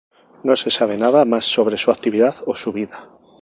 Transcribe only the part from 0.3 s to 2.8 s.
No se sabe nada más sobre su actividad o su